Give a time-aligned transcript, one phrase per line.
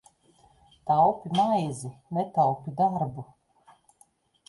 [0.87, 3.29] Taupi maizi, netaupi darbu!